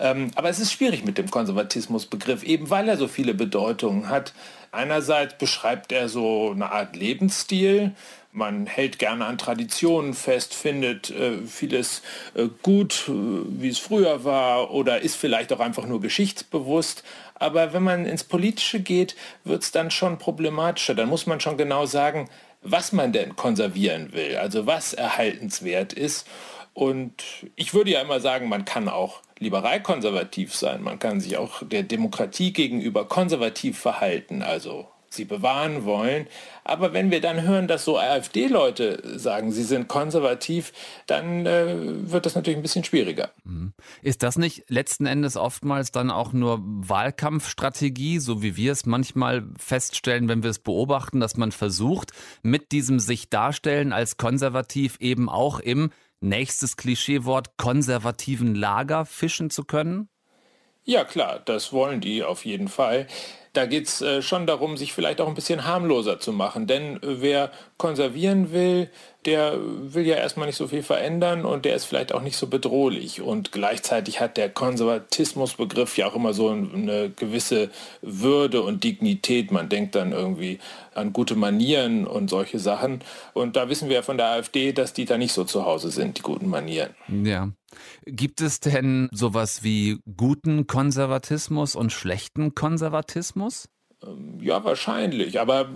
Ähm, 0.00 0.30
aber 0.34 0.48
es 0.48 0.58
ist 0.58 0.72
schwierig 0.72 1.04
mit 1.04 1.18
dem 1.18 1.30
Konservatismusbegriff, 1.30 2.42
eben 2.44 2.70
weil 2.70 2.88
er 2.88 2.96
so 2.96 3.06
viele 3.06 3.34
Bedeutungen 3.34 4.08
hat. 4.08 4.32
Einerseits 4.70 5.36
beschreibt 5.36 5.92
er 5.92 6.08
so 6.08 6.52
eine 6.52 6.72
Art 6.72 6.96
Lebensstil, 6.96 7.92
man 8.32 8.66
hält 8.66 8.98
gerne 8.98 9.26
an 9.26 9.38
Traditionen 9.38 10.14
fest, 10.14 10.54
findet 10.54 11.10
äh, 11.10 11.38
vieles 11.46 12.02
äh, 12.34 12.48
gut, 12.62 13.04
äh, 13.08 13.12
wie 13.12 13.68
es 13.68 13.78
früher 13.78 14.24
war 14.24 14.72
oder 14.72 15.02
ist 15.02 15.16
vielleicht 15.16 15.52
auch 15.52 15.60
einfach 15.60 15.86
nur 15.86 16.00
geschichtsbewusst. 16.00 17.04
Aber 17.34 17.74
wenn 17.74 17.82
man 17.82 18.06
ins 18.06 18.24
Politische 18.24 18.80
geht, 18.80 19.16
wird 19.44 19.62
es 19.62 19.70
dann 19.70 19.90
schon 19.90 20.18
problematischer. 20.18 20.94
Dann 20.94 21.10
muss 21.10 21.26
man 21.26 21.40
schon 21.40 21.58
genau 21.58 21.84
sagen, 21.84 22.28
was 22.62 22.92
man 22.92 23.12
denn 23.12 23.36
konservieren 23.36 24.12
will, 24.12 24.36
also 24.36 24.66
was 24.66 24.94
erhaltenswert 24.94 25.92
ist. 25.92 26.26
Und 26.74 27.22
ich 27.54 27.74
würde 27.74 27.90
ja 27.90 28.00
immer 28.00 28.20
sagen, 28.20 28.48
man 28.48 28.64
kann 28.64 28.88
auch 28.88 29.20
liberal-konservativ 29.38 30.54
sein. 30.54 30.82
Man 30.82 30.98
kann 30.98 31.20
sich 31.20 31.36
auch 31.36 31.62
der 31.62 31.82
Demokratie 31.82 32.52
gegenüber 32.52 33.06
konservativ 33.06 33.78
verhalten, 33.78 34.42
also 34.42 34.86
sie 35.12 35.24
bewahren 35.24 35.84
wollen. 35.84 36.26
Aber 36.64 36.92
wenn 36.92 37.10
wir 37.10 37.20
dann 37.20 37.42
hören, 37.42 37.68
dass 37.68 37.84
so 37.84 37.98
AfD-Leute 37.98 39.18
sagen, 39.18 39.52
sie 39.52 39.64
sind 39.64 39.88
konservativ, 39.88 40.72
dann 41.06 41.46
äh, 41.46 41.76
wird 42.10 42.26
das 42.26 42.34
natürlich 42.34 42.58
ein 42.58 42.62
bisschen 42.62 42.84
schwieriger. 42.84 43.30
Mhm. 43.44 43.72
Ist 44.02 44.22
das 44.22 44.36
nicht 44.36 44.64
letzten 44.68 45.06
Endes 45.06 45.36
oftmals 45.36 45.92
dann 45.92 46.10
auch 46.10 46.32
nur 46.32 46.60
Wahlkampfstrategie, 46.62 48.18
so 48.18 48.42
wie 48.42 48.56
wir 48.56 48.72
es 48.72 48.86
manchmal 48.86 49.44
feststellen, 49.58 50.28
wenn 50.28 50.42
wir 50.42 50.50
es 50.50 50.58
beobachten, 50.58 51.20
dass 51.20 51.36
man 51.36 51.52
versucht, 51.52 52.12
mit 52.42 52.72
diesem 52.72 53.00
sich 53.00 53.28
darstellen 53.28 53.92
als 53.92 54.16
konservativ 54.16 54.96
eben 55.00 55.28
auch 55.28 55.60
im 55.60 55.90
nächstes 56.20 56.76
Klischeewort 56.76 57.56
konservativen 57.56 58.54
Lager 58.54 59.04
fischen 59.04 59.50
zu 59.50 59.64
können? 59.64 60.08
Ja 60.84 61.04
klar, 61.04 61.40
das 61.44 61.72
wollen 61.72 62.00
die 62.00 62.24
auf 62.24 62.44
jeden 62.44 62.68
Fall. 62.68 63.06
Da 63.52 63.66
geht 63.66 63.86
es 63.86 64.00
äh, 64.00 64.22
schon 64.22 64.46
darum, 64.46 64.76
sich 64.76 64.92
vielleicht 64.92 65.20
auch 65.20 65.28
ein 65.28 65.34
bisschen 65.34 65.66
harmloser 65.66 66.18
zu 66.20 66.32
machen. 66.32 66.66
Denn 66.66 66.96
äh, 66.96 67.20
wer 67.20 67.50
konservieren 67.76 68.52
will, 68.52 68.88
der 69.24 69.58
will 69.60 70.04
ja 70.04 70.16
erstmal 70.16 70.46
nicht 70.46 70.56
so 70.56 70.68
viel 70.68 70.82
verändern 70.82 71.44
und 71.44 71.64
der 71.64 71.76
ist 71.76 71.84
vielleicht 71.84 72.12
auch 72.12 72.22
nicht 72.22 72.36
so 72.36 72.48
bedrohlich. 72.48 73.20
Und 73.20 73.52
gleichzeitig 73.52 74.20
hat 74.20 74.36
der 74.36 74.48
Konservatismusbegriff 74.48 75.96
ja 75.96 76.08
auch 76.08 76.16
immer 76.16 76.34
so 76.34 76.50
eine 76.50 77.10
gewisse 77.10 77.70
Würde 78.00 78.62
und 78.62 78.82
Dignität. 78.84 79.52
Man 79.52 79.68
denkt 79.68 79.94
dann 79.94 80.12
irgendwie 80.12 80.58
an 80.94 81.12
gute 81.12 81.36
Manieren 81.36 82.06
und 82.06 82.30
solche 82.30 82.58
Sachen. 82.58 83.00
Und 83.32 83.56
da 83.56 83.68
wissen 83.68 83.88
wir 83.88 83.96
ja 83.96 84.02
von 84.02 84.16
der 84.16 84.26
AfD, 84.26 84.72
dass 84.72 84.92
die 84.92 85.04
da 85.04 85.18
nicht 85.18 85.32
so 85.32 85.44
zu 85.44 85.64
Hause 85.64 85.90
sind, 85.90 86.18
die 86.18 86.22
guten 86.22 86.48
Manieren. 86.48 86.90
Ja. 87.08 87.50
Gibt 88.04 88.40
es 88.40 88.60
denn 88.60 89.08
sowas 89.12 89.62
wie 89.62 90.00
guten 90.16 90.66
Konservatismus 90.66 91.74
und 91.74 91.90
schlechten 91.90 92.54
Konservatismus? 92.54 93.41
Ähm, 94.04 94.38
ja, 94.40 94.64
wahrscheinlich. 94.64 95.40
Aber 95.40 95.68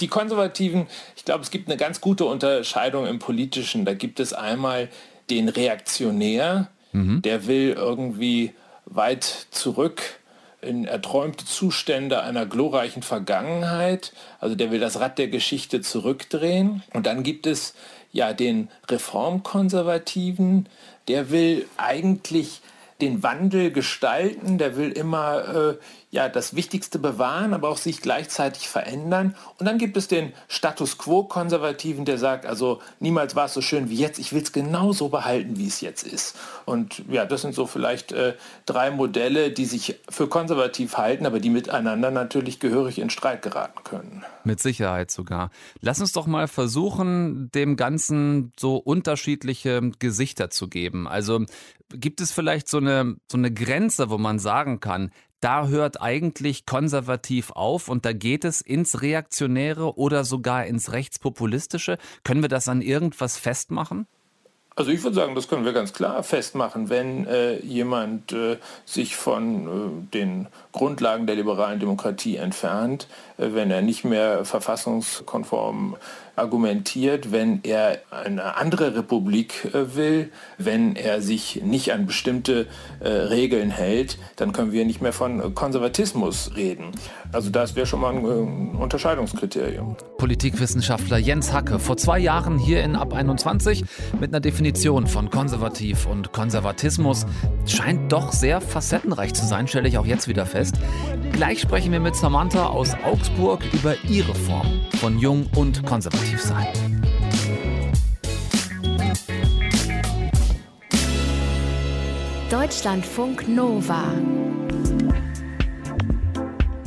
die 0.00 0.08
Konservativen, 0.08 0.86
ich 1.16 1.24
glaube, 1.24 1.42
es 1.42 1.50
gibt 1.50 1.68
eine 1.68 1.76
ganz 1.76 2.00
gute 2.00 2.24
Unterscheidung 2.24 3.06
im 3.06 3.18
Politischen. 3.18 3.84
Da 3.84 3.94
gibt 3.94 4.20
es 4.20 4.32
einmal 4.32 4.88
den 5.30 5.48
Reaktionär, 5.48 6.68
mhm. 6.92 7.22
der 7.22 7.46
will 7.46 7.72
irgendwie 7.72 8.52
weit 8.84 9.24
zurück 9.50 10.02
in 10.62 10.84
erträumte 10.84 11.44
Zustände 11.44 12.22
einer 12.22 12.46
glorreichen 12.46 13.02
Vergangenheit. 13.02 14.12
Also 14.40 14.54
der 14.54 14.70
will 14.70 14.80
das 14.80 15.00
Rad 15.00 15.18
der 15.18 15.28
Geschichte 15.28 15.80
zurückdrehen. 15.80 16.82
Und 16.92 17.06
dann 17.06 17.22
gibt 17.22 17.46
es 17.46 17.74
ja 18.12 18.32
den 18.32 18.68
Reformkonservativen, 18.88 20.68
der 21.08 21.30
will 21.30 21.66
eigentlich 21.76 22.62
den 23.00 23.22
Wandel 23.22 23.70
gestalten, 23.70 24.58
der 24.58 24.76
will 24.76 24.90
immer 24.90 25.54
äh, 25.54 25.74
ja, 26.10 26.28
das 26.28 26.54
Wichtigste 26.54 26.98
bewahren, 26.98 27.52
aber 27.52 27.68
auch 27.68 27.76
sich 27.76 28.00
gleichzeitig 28.00 28.68
verändern. 28.68 29.34
Und 29.58 29.66
dann 29.66 29.76
gibt 29.76 29.96
es 29.96 30.06
den 30.06 30.32
Status 30.48 30.98
Quo-Konservativen, 30.98 32.04
der 32.04 32.16
sagt, 32.16 32.46
also 32.46 32.80
niemals 33.00 33.34
war 33.34 33.46
es 33.46 33.54
so 33.54 33.60
schön 33.60 33.90
wie 33.90 33.96
jetzt, 33.96 34.18
ich 34.18 34.32
will 34.32 34.42
es 34.42 34.52
genauso 34.52 35.08
behalten, 35.08 35.58
wie 35.58 35.66
es 35.66 35.80
jetzt 35.80 36.06
ist. 36.06 36.36
Und 36.64 37.02
ja, 37.08 37.26
das 37.26 37.42
sind 37.42 37.54
so 37.54 37.66
vielleicht 37.66 38.12
äh, 38.12 38.34
drei 38.66 38.90
Modelle, 38.90 39.50
die 39.50 39.64
sich 39.64 39.96
für 40.08 40.28
konservativ 40.28 40.96
halten, 40.96 41.26
aber 41.26 41.40
die 41.40 41.50
miteinander 41.50 42.10
natürlich 42.10 42.60
gehörig 42.60 42.98
in 42.98 43.10
Streit 43.10 43.42
geraten 43.42 43.82
können. 43.82 44.24
Mit 44.44 44.60
Sicherheit 44.60 45.10
sogar. 45.10 45.50
Lass 45.80 46.00
uns 46.00 46.12
doch 46.12 46.26
mal 46.26 46.46
versuchen, 46.46 47.50
dem 47.52 47.76
Ganzen 47.76 48.52
so 48.58 48.76
unterschiedliche 48.76 49.90
Gesichter 49.98 50.50
zu 50.50 50.68
geben. 50.68 51.08
Also 51.08 51.44
gibt 51.90 52.20
es 52.20 52.32
vielleicht 52.32 52.68
so 52.68 52.78
eine, 52.78 53.16
so 53.30 53.38
eine 53.38 53.52
Grenze, 53.52 54.10
wo 54.10 54.18
man 54.18 54.38
sagen 54.38 54.80
kann, 54.80 55.10
da 55.46 55.68
hört 55.68 56.02
eigentlich 56.02 56.66
konservativ 56.66 57.52
auf 57.52 57.88
und 57.88 58.04
da 58.04 58.12
geht 58.12 58.44
es 58.44 58.60
ins 58.60 59.00
Reaktionäre 59.00 59.96
oder 59.96 60.24
sogar 60.24 60.66
ins 60.66 60.90
Rechtspopulistische. 60.90 61.98
Können 62.24 62.42
wir 62.42 62.48
das 62.48 62.66
an 62.66 62.82
irgendwas 62.82 63.38
festmachen? 63.38 64.08
Also 64.74 64.90
ich 64.90 65.04
würde 65.04 65.14
sagen, 65.14 65.36
das 65.36 65.46
können 65.46 65.64
wir 65.64 65.72
ganz 65.72 65.92
klar 65.92 66.24
festmachen, 66.24 66.90
wenn 66.90 67.26
äh, 67.28 67.60
jemand 67.60 68.32
äh, 68.32 68.58
sich 68.84 69.14
von 69.14 69.66
äh, 69.66 70.12
den 70.12 70.48
Grundlagen 70.72 71.28
der 71.28 71.36
liberalen 71.36 71.78
Demokratie 71.78 72.36
entfernt, 72.36 73.06
äh, 73.38 73.50
wenn 73.52 73.70
er 73.70 73.82
nicht 73.82 74.04
mehr 74.04 74.44
verfassungskonform 74.44 75.96
argumentiert, 76.36 77.32
wenn 77.32 77.60
er 77.62 77.98
eine 78.10 78.56
andere 78.56 78.94
Republik 78.94 79.64
äh, 79.72 79.96
will, 79.96 80.30
wenn 80.58 80.94
er 80.94 81.22
sich 81.22 81.62
nicht 81.64 81.92
an 81.92 82.06
bestimmte 82.06 82.66
äh, 83.00 83.08
Regeln 83.08 83.70
hält, 83.70 84.18
dann 84.36 84.52
können 84.52 84.70
wir 84.70 84.84
nicht 84.84 85.00
mehr 85.00 85.14
von 85.14 85.54
Konservatismus 85.54 86.52
reden. 86.54 86.92
Also 87.32 87.50
das 87.50 87.74
wäre 87.74 87.86
schon 87.86 88.00
mal 88.00 88.14
ein 88.14 88.24
äh, 88.24 88.78
Unterscheidungskriterium. 88.78 89.96
Politikwissenschaftler 90.18 91.16
Jens 91.16 91.52
Hacke 91.52 91.78
vor 91.78 91.96
zwei 91.96 92.18
Jahren 92.18 92.58
hier 92.58 92.84
in 92.84 92.96
Ab 92.96 93.14
21 93.14 93.84
mit 94.20 94.30
einer 94.30 94.40
Definition 94.40 95.06
von 95.06 95.30
konservativ 95.30 96.06
und 96.06 96.32
Konservatismus. 96.32 97.26
Scheint 97.64 98.12
doch 98.12 98.32
sehr 98.32 98.60
facettenreich 98.60 99.32
zu 99.32 99.46
sein, 99.46 99.68
stelle 99.68 99.88
ich 99.88 99.96
auch 99.96 100.06
jetzt 100.06 100.28
wieder 100.28 100.44
fest. 100.44 100.76
Gleich 101.32 101.60
sprechen 101.60 101.92
wir 101.92 102.00
mit 102.00 102.14
Samantha 102.14 102.66
aus 102.66 102.94
Augsburg 103.04 103.60
über 103.72 103.94
ihre 104.08 104.34
Form 104.34 104.66
von 105.00 105.18
jung 105.18 105.46
und 105.54 105.84
konservativ 105.84 106.25
positiv 106.26 106.40
sein. 106.40 107.02
Deutschlandfunk 112.50 113.48
Nova. 113.48 114.04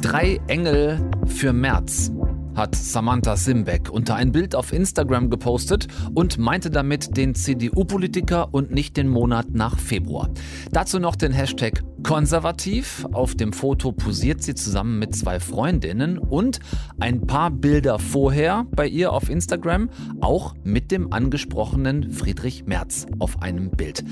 Drei 0.02 0.40
Engel 0.48 1.00
für 1.28 1.54
März 1.54 2.12
hat 2.60 2.76
Samantha 2.76 3.38
Simbeck 3.38 3.90
unter 3.90 4.16
ein 4.16 4.34
Bild 4.34 4.54
auf 4.54 4.74
Instagram 4.74 5.30
gepostet 5.30 5.88
und 6.14 6.38
meinte 6.38 6.70
damit 6.70 7.16
den 7.16 7.34
CDU-Politiker 7.34 8.54
und 8.54 8.70
nicht 8.70 8.98
den 8.98 9.08
Monat 9.08 9.52
nach 9.54 9.80
Februar. 9.80 10.30
Dazu 10.70 11.00
noch 11.00 11.16
den 11.16 11.32
Hashtag 11.32 11.84
konservativ. 12.04 13.06
Auf 13.14 13.36
dem 13.36 13.54
Foto 13.54 13.94
posiert 13.94 14.44
sie 14.44 14.56
zusammen 14.56 15.00
mit 15.00 15.16
zwei 15.16 15.40
Freundinnen 15.40 16.18
und 16.18 16.60
ein 17.00 17.26
paar 17.26 17.50
Bilder 17.50 17.98
vorher 17.98 18.66
bei 18.72 18.88
ihr 18.88 19.14
auf 19.14 19.30
Instagram, 19.30 19.90
auch 20.20 20.54
mit 20.64 20.92
dem 20.92 21.14
angesprochenen 21.14 22.12
Friedrich 22.12 22.66
Merz 22.66 23.06
auf 23.20 23.42
einem 23.42 23.72
Bild. 23.72 24.04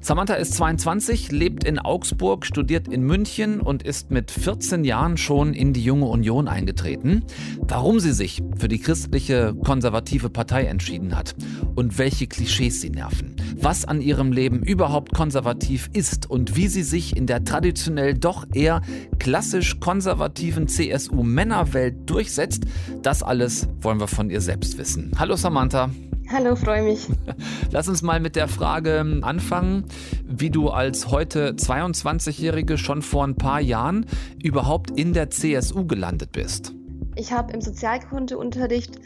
Samantha 0.00 0.34
ist 0.34 0.54
22, 0.54 1.32
lebt 1.32 1.64
in 1.64 1.78
Augsburg, 1.78 2.46
studiert 2.46 2.88
in 2.88 3.02
München 3.02 3.60
und 3.60 3.82
ist 3.82 4.10
mit 4.10 4.30
14 4.30 4.84
Jahren 4.84 5.16
schon 5.16 5.54
in 5.54 5.72
die 5.72 5.82
Junge 5.82 6.06
Union 6.06 6.46
eingetreten. 6.48 7.24
Warum 7.60 7.98
sie 7.98 8.12
sich 8.12 8.40
für 8.56 8.68
die 8.68 8.78
christliche 8.78 9.54
konservative 9.64 10.30
Partei 10.30 10.64
entschieden 10.64 11.16
hat 11.16 11.34
und 11.74 11.98
welche 11.98 12.26
Klischees 12.26 12.80
sie 12.80 12.90
nerven, 12.90 13.36
was 13.60 13.84
an 13.84 14.00
ihrem 14.00 14.32
Leben 14.32 14.62
überhaupt 14.62 15.12
konservativ 15.12 15.90
ist 15.92 16.30
und 16.30 16.56
wie 16.56 16.68
sie 16.68 16.84
sich 16.84 17.16
in 17.16 17.26
der 17.26 17.44
traditionell 17.44 18.14
doch 18.14 18.46
eher 18.54 18.82
klassisch 19.18 19.80
konservativen 19.80 20.68
CSU-Männerwelt 20.68 22.08
durchsetzt, 22.08 22.64
das 23.02 23.22
alles 23.22 23.68
wollen 23.80 24.00
wir 24.00 24.08
von 24.08 24.30
ihr 24.30 24.40
selbst 24.40 24.78
wissen. 24.78 25.10
Hallo 25.18 25.36
Samantha. 25.36 25.90
Hallo, 26.30 26.56
freue 26.56 26.82
mich. 26.82 27.08
Lass 27.70 27.88
uns 27.88 28.02
mal 28.02 28.20
mit 28.20 28.36
der 28.36 28.48
Frage 28.48 29.00
anfangen, 29.22 29.86
wie 30.24 30.50
du 30.50 30.68
als 30.68 31.10
heute 31.10 31.52
22-Jährige 31.52 32.76
schon 32.76 33.00
vor 33.00 33.26
ein 33.26 33.36
paar 33.36 33.60
Jahren 33.60 34.04
überhaupt 34.42 34.90
in 34.90 35.14
der 35.14 35.30
CSU 35.30 35.86
gelandet 35.86 36.32
bist. 36.32 36.74
Ich 37.16 37.32
habe 37.32 37.54
im 37.54 37.62
Sozialkundeunterricht 37.62 39.00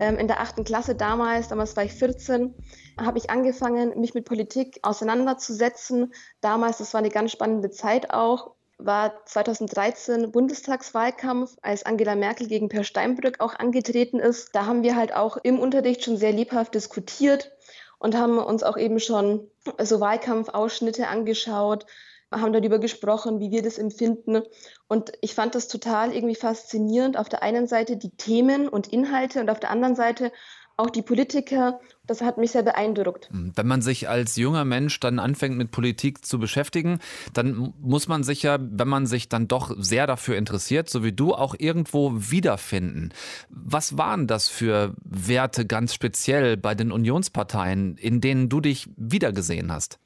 ähm, 0.00 0.16
in 0.16 0.26
der 0.26 0.40
achten 0.40 0.64
Klasse 0.64 0.96
damals, 0.96 1.46
damals 1.48 1.76
war 1.76 1.84
ich 1.84 1.92
14, 1.92 2.52
habe 3.00 3.18
ich 3.18 3.30
angefangen, 3.30 4.00
mich 4.00 4.14
mit 4.14 4.24
Politik 4.24 4.80
auseinanderzusetzen. 4.82 6.12
Damals, 6.40 6.78
das 6.78 6.92
war 6.92 6.98
eine 6.98 7.10
ganz 7.10 7.30
spannende 7.30 7.70
Zeit 7.70 8.10
auch 8.10 8.53
war 8.84 9.24
2013 9.26 10.30
Bundestagswahlkampf, 10.30 11.56
als 11.62 11.84
Angela 11.86 12.16
Merkel 12.16 12.46
gegen 12.46 12.68
Per 12.68 12.84
Steinbrück 12.84 13.40
auch 13.40 13.54
angetreten 13.54 14.18
ist. 14.18 14.54
Da 14.54 14.66
haben 14.66 14.82
wir 14.82 14.96
halt 14.96 15.14
auch 15.14 15.36
im 15.38 15.58
Unterricht 15.58 16.04
schon 16.04 16.16
sehr 16.16 16.32
lebhaft 16.32 16.74
diskutiert 16.74 17.52
und 17.98 18.16
haben 18.16 18.38
uns 18.38 18.62
auch 18.62 18.76
eben 18.76 19.00
schon 19.00 19.50
so 19.82 20.00
Wahlkampfausschnitte 20.00 21.08
angeschaut, 21.08 21.86
haben 22.30 22.52
darüber 22.52 22.78
gesprochen, 22.78 23.40
wie 23.40 23.50
wir 23.50 23.62
das 23.62 23.78
empfinden. 23.78 24.42
Und 24.88 25.12
ich 25.20 25.34
fand 25.34 25.54
das 25.54 25.68
total 25.68 26.14
irgendwie 26.14 26.34
faszinierend. 26.34 27.16
Auf 27.16 27.28
der 27.28 27.42
einen 27.42 27.66
Seite 27.66 27.96
die 27.96 28.16
Themen 28.16 28.68
und 28.68 28.88
Inhalte 28.92 29.40
und 29.40 29.50
auf 29.50 29.60
der 29.60 29.70
anderen 29.70 29.96
Seite 29.96 30.32
auch 30.76 30.90
die 30.90 31.02
Politiker. 31.02 31.80
Das 32.06 32.20
hat 32.20 32.36
mich 32.38 32.52
sehr 32.52 32.62
beeindruckt. 32.62 33.30
Hm, 33.30 33.52
wenn 33.54 33.66
man 33.66 33.82
sich 33.82 34.08
als 34.08 34.36
junger 34.36 34.64
Mensch 34.64 34.98
dann 35.00 35.18
anfängt 35.18 35.56
mit 35.56 35.70
Politik 35.70 36.24
zu 36.24 36.38
beschäftigen, 36.38 36.98
dann 37.32 37.72
muss 37.80 38.08
man 38.08 38.24
sich 38.24 38.42
ja, 38.42 38.58
wenn 38.60 38.88
man 38.88 39.06
sich 39.06 39.28
dann 39.28 39.48
doch 39.48 39.74
sehr 39.78 40.06
dafür 40.06 40.36
interessiert, 40.36 40.90
so 40.90 41.04
wie 41.04 41.12
du, 41.12 41.34
auch 41.34 41.54
irgendwo 41.58 42.12
wiederfinden. 42.14 43.12
Was 43.48 43.96
waren 43.96 44.26
das 44.26 44.48
für 44.48 44.94
Werte 45.04 45.66
ganz 45.66 45.94
speziell 45.94 46.56
bei 46.56 46.74
den 46.74 46.92
Unionsparteien, 46.92 47.96
in 47.96 48.20
denen 48.20 48.48
du 48.48 48.60
dich 48.60 48.88
wiedergesehen 48.96 49.72
hast? 49.72 49.98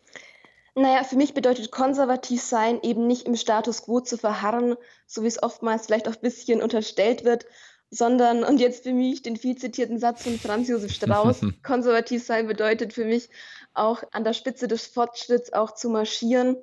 Naja, 0.78 1.02
für 1.02 1.16
mich 1.16 1.34
bedeutet 1.34 1.72
konservativ 1.72 2.40
sein 2.40 2.80
eben 2.82 3.08
nicht 3.08 3.26
im 3.26 3.34
Status 3.34 3.82
quo 3.82 4.00
zu 4.00 4.16
verharren, 4.16 4.76
so 5.06 5.24
wie 5.24 5.26
es 5.26 5.42
oftmals 5.42 5.86
vielleicht 5.86 6.06
auch 6.06 6.14
ein 6.14 6.20
bisschen 6.20 6.62
unterstellt 6.62 7.24
wird, 7.24 7.46
sondern, 7.90 8.44
und 8.44 8.60
jetzt 8.60 8.84
für 8.84 8.92
mich 8.92 9.22
den 9.22 9.36
viel 9.36 9.56
zitierten 9.56 9.98
Satz 9.98 10.22
von 10.22 10.38
Franz 10.38 10.68
Josef 10.68 10.92
Strauß, 10.92 11.40
konservativ 11.62 12.24
sein 12.24 12.46
bedeutet 12.46 12.92
für 12.92 13.04
mich 13.04 13.30
auch 13.74 14.02
an 14.12 14.24
der 14.24 14.32
Spitze 14.32 14.68
des 14.68 14.86
Fortschritts 14.86 15.52
auch 15.52 15.72
zu 15.72 15.88
marschieren 15.88 16.56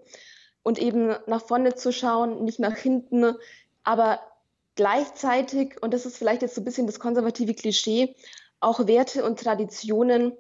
und 0.64 0.80
eben 0.80 1.16
nach 1.28 1.42
vorne 1.42 1.76
zu 1.76 1.92
schauen, 1.92 2.44
nicht 2.44 2.60
nach 2.60 2.76
hinten, 2.76 3.36
aber 3.84 4.20
gleichzeitig, 4.76 5.82
und 5.82 5.94
das 5.94 6.06
ist 6.06 6.18
vielleicht 6.18 6.42
jetzt 6.42 6.56
so 6.56 6.62
ein 6.62 6.66
bisschen 6.66 6.88
das 6.88 7.00
konservative 7.00 7.54
Klischee, 7.54 8.16
auch 8.60 8.88
Werte 8.88 9.24
und 9.24 9.40
Traditionen 9.40 10.34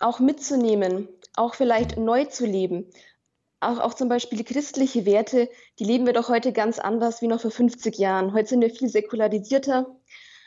auch 0.00 0.20
mitzunehmen, 0.20 1.08
auch 1.34 1.54
vielleicht 1.54 1.96
neu 1.96 2.24
zu 2.24 2.46
leben 2.46 2.90
auch, 3.60 3.78
auch 3.78 3.94
zum 3.94 4.08
Beispiel 4.08 4.44
christliche 4.44 5.04
Werte, 5.06 5.48
die 5.78 5.84
leben 5.84 6.06
wir 6.06 6.12
doch 6.12 6.28
heute 6.28 6.52
ganz 6.52 6.78
anders 6.78 7.22
wie 7.22 7.28
noch 7.28 7.40
vor 7.40 7.50
50 7.50 7.98
Jahren. 7.98 8.32
Heute 8.32 8.50
sind 8.50 8.60
wir 8.60 8.70
viel 8.70 8.88
säkularisierter, 8.88 9.86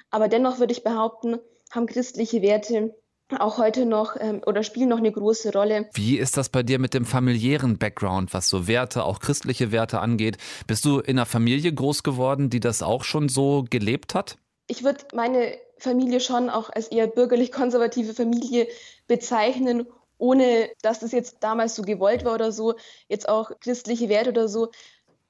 aber 0.09 0.27
dennoch 0.27 0.59
würde 0.59 0.73
ich 0.73 0.83
behaupten, 0.83 1.39
haben 1.71 1.87
christliche 1.87 2.41
Werte 2.41 2.93
auch 3.39 3.57
heute 3.57 3.85
noch 3.85 4.15
ähm, 4.19 4.41
oder 4.45 4.63
spielen 4.63 4.89
noch 4.89 4.97
eine 4.97 5.11
große 5.11 5.53
Rolle. 5.53 5.89
Wie 5.93 6.17
ist 6.17 6.37
das 6.37 6.49
bei 6.49 6.63
dir 6.63 6.79
mit 6.79 6.93
dem 6.93 7.05
familiären 7.05 7.77
Background, 7.77 8.33
was 8.33 8.49
so 8.49 8.67
Werte, 8.67 9.05
auch 9.05 9.19
christliche 9.19 9.71
Werte 9.71 9.99
angeht? 9.99 10.37
Bist 10.67 10.85
du 10.85 10.99
in 10.99 11.17
einer 11.17 11.25
Familie 11.25 11.73
groß 11.73 12.03
geworden, 12.03 12.49
die 12.49 12.59
das 12.59 12.83
auch 12.83 13.03
schon 13.03 13.29
so 13.29 13.65
gelebt 13.69 14.15
hat? 14.15 14.37
Ich 14.67 14.83
würde 14.83 15.05
meine 15.13 15.57
Familie 15.77 16.19
schon 16.19 16.49
auch 16.49 16.69
als 16.69 16.87
eher 16.89 17.07
bürgerlich-konservative 17.07 18.13
Familie 18.13 18.67
bezeichnen 19.07 19.87
ohne 20.21 20.69
dass 20.83 20.99
das 20.99 21.11
jetzt 21.11 21.37
damals 21.41 21.75
so 21.75 21.81
gewollt 21.81 22.23
war 22.23 22.35
oder 22.35 22.51
so, 22.51 22.75
jetzt 23.09 23.27
auch 23.27 23.51
christliche 23.59 24.07
Werte 24.07 24.29
oder 24.29 24.47
so. 24.47 24.69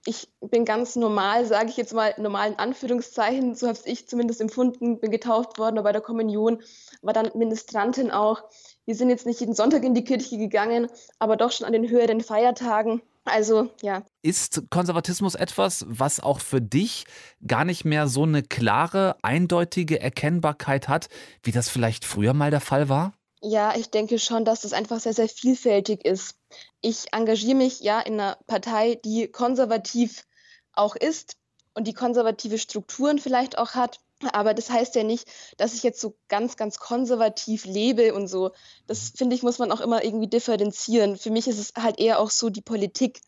Ich 0.06 0.28
bin 0.42 0.66
ganz 0.66 0.96
normal, 0.96 1.46
sage 1.46 1.70
ich 1.70 1.78
jetzt 1.78 1.94
mal, 1.94 2.14
normalen 2.18 2.56
Anführungszeichen, 2.58 3.56
so 3.56 3.68
habe 3.68 3.78
ich 3.86 4.08
zumindest 4.08 4.42
empfunden, 4.42 5.00
bin 5.00 5.12
getauft 5.12 5.60
worden 5.60 5.82
bei 5.82 5.92
der 5.92 6.02
Kommunion, 6.02 6.62
war 7.02 7.14
dann 7.14 7.32
Ministrantin 7.36 8.12
auch. 8.12 8.44
Wir 8.86 8.96
sind 8.96 9.10
jetzt 9.10 9.26
nicht 9.26 9.40
jeden 9.40 9.54
Sonntag 9.54 9.84
in 9.84 9.94
die 9.94 10.04
Kirche 10.04 10.38
gegangen, 10.38 10.88
aber 11.20 11.38
doch 11.38 11.52
schon 11.52 11.68
an 11.68 11.74
den 11.74 11.88
höheren 11.88 12.22
Feiertagen. 12.22 13.02
Also 13.24 13.70
ja. 13.82 14.04
Ist 14.24 14.64
Konservatismus 14.72 15.36
etwas, 15.36 15.86
was 15.88 16.20
auch 16.20 16.40
für 16.40 16.60
dich 16.60 17.06
gar 17.46 17.64
nicht 17.64 17.86
mehr 17.86 18.08
so 18.08 18.24
eine 18.24 18.42
klare, 18.42 19.16
eindeutige 19.22 20.02
Erkennbarkeit 20.02 20.88
hat, 20.88 21.08
wie 21.44 21.52
das 21.52 21.70
vielleicht 21.70 22.04
früher 22.04 22.34
mal 22.34 22.50
der 22.50 22.62
Fall 22.62 22.90
war? 22.90 23.14
Ja, 23.44 23.76
ich 23.76 23.90
denke 23.90 24.20
schon, 24.20 24.46
dass 24.46 24.62
das 24.62 24.74
einfach 24.74 25.00
sehr, 25.00 25.14
sehr 25.14 25.28
vielfältig 25.28 26.06
ist. 26.06 26.36
Ich 26.80 27.12
engagiere 27.12 27.56
mich 27.56 27.80
ja 27.80 28.00
in 28.00 28.14
einer 28.14 28.38
Partei, 28.46 28.96
die 29.04 29.28
konservativ 29.30 30.28
auch 30.74 30.96
ist 30.96 31.38
und 31.74 31.88
die 31.88 31.94
konservative 31.94 32.60
Strukturen 32.60 33.18
vielleicht 33.18 33.58
auch 33.58 33.72
hat. 33.72 34.00
Aber 34.34 34.54
das 34.54 34.70
heißt 34.70 34.94
ja 34.96 35.04
nicht, 35.04 35.28
dass 35.58 35.74
ich 35.74 35.82
jetzt 35.82 36.00
so 36.00 36.16
ganz, 36.28 36.56
ganz 36.56 36.78
konservativ 36.78 37.66
lebe 37.66 38.14
und 38.14 38.28
so. 38.28 38.52
Das 38.86 39.14
finde 39.16 39.36
ich, 39.36 39.42
muss 39.42 39.58
man 39.58 39.72
auch 39.72 39.82
immer 39.82 40.04
irgendwie 40.04 40.28
differenzieren. 40.28 41.18
Für 41.18 41.32
mich 41.32 41.48
ist 41.48 41.58
es 41.58 41.74
halt 41.76 42.00
eher 42.00 42.20
auch 42.20 42.30
so 42.30 42.52
die 42.52 42.62
Politik, 42.62 43.22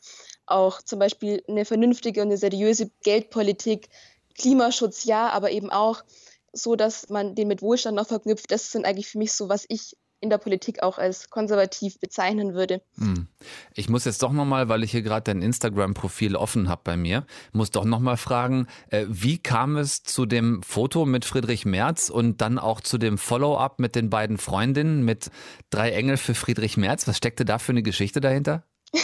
auch 0.45 0.83
zum 0.83 0.99
Beispiel 0.99 1.43
eine 1.47 1.65
vernünftige 1.65 2.21
und 2.21 2.27
eine 2.27 2.37
seriöse 2.37 2.91
Geldpolitik, 3.01 3.89
Klimaschutz 4.37 5.05
ja, 5.05 5.29
aber 5.29 5.49
eben 5.49 5.71
auch 5.71 6.03
so, 6.51 6.75
dass 6.75 7.09
man 7.09 7.33
den 7.33 7.47
mit 7.47 7.63
Wohlstand 7.63 7.95
noch 7.95 8.07
verknüpft. 8.07 8.51
Das 8.51 8.71
sind 8.71 8.85
eigentlich 8.85 9.07
für 9.07 9.17
mich 9.17 9.33
so, 9.33 9.49
was 9.49 9.65
ich 9.67 9.97
in 10.23 10.29
der 10.29 10.37
Politik 10.37 10.81
auch 10.81 10.97
als 10.97 11.29
konservativ 11.29 11.99
bezeichnen 11.99 12.53
würde. 12.53 12.81
Hm. 12.97 13.27
Ich 13.75 13.89
muss 13.89 14.05
jetzt 14.05 14.23
doch 14.23 14.31
nochmal, 14.31 14.69
weil 14.69 14.83
ich 14.83 14.91
hier 14.91 15.01
gerade 15.01 15.25
dein 15.25 15.41
Instagram-Profil 15.41 16.35
offen 16.35 16.69
habe 16.69 16.81
bei 16.83 16.97
mir, 16.97 17.25
muss 17.51 17.71
doch 17.71 17.83
nochmal 17.83 18.17
fragen, 18.17 18.67
äh, 18.89 19.05
wie 19.09 19.37
kam 19.37 19.75
es 19.75 20.03
zu 20.03 20.25
dem 20.25 20.63
Foto 20.63 21.05
mit 21.05 21.25
Friedrich 21.25 21.65
Merz 21.65 22.09
und 22.09 22.41
dann 22.41 22.57
auch 22.57 22.79
zu 22.79 22.97
dem 22.97 23.17
Follow-up 23.17 23.79
mit 23.79 23.95
den 23.95 24.09
beiden 24.09 24.37
Freundinnen 24.37 25.03
mit 25.03 25.29
drei 25.69 25.91
Engel 25.91 26.17
für 26.17 26.33
Friedrich 26.33 26.77
Merz? 26.77 27.07
Was 27.07 27.17
steckte 27.17 27.43
da 27.43 27.59
für 27.59 27.73
eine 27.73 27.83
Geschichte 27.83 28.21
dahinter? 28.21 28.63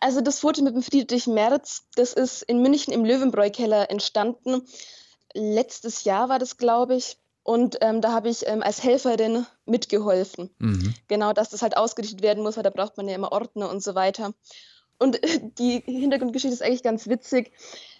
Also 0.00 0.20
das 0.20 0.40
Foto 0.40 0.62
mit 0.62 0.74
dem 0.74 0.82
Friedrich 0.82 1.28
Merz, 1.28 1.84
das 1.94 2.12
ist 2.12 2.42
in 2.42 2.60
München 2.60 2.92
im 2.92 3.04
Löwenbräu-Keller 3.04 3.88
entstanden. 3.88 4.62
Letztes 5.32 6.02
Jahr 6.02 6.28
war 6.28 6.40
das, 6.40 6.56
glaube 6.56 6.96
ich. 6.96 7.18
Und 7.46 7.78
ähm, 7.80 8.00
da 8.00 8.10
habe 8.10 8.28
ich 8.28 8.48
ähm, 8.48 8.60
als 8.60 8.82
Helferin 8.82 9.46
mitgeholfen. 9.66 10.50
Mhm. 10.58 10.94
Genau, 11.06 11.32
dass 11.32 11.48
das 11.48 11.62
halt 11.62 11.76
ausgerichtet 11.76 12.20
werden 12.20 12.42
muss, 12.42 12.56
weil 12.56 12.64
da 12.64 12.70
braucht 12.70 12.96
man 12.96 13.06
ja 13.08 13.14
immer 13.14 13.30
Ordner 13.30 13.70
und 13.70 13.84
so 13.84 13.94
weiter. 13.94 14.34
Und 14.98 15.20
die 15.60 15.80
Hintergrundgeschichte 15.86 16.52
ist 16.52 16.62
eigentlich 16.62 16.82
ganz 16.82 17.06
witzig. 17.06 17.52